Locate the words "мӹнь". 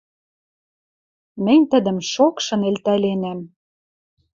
1.43-1.65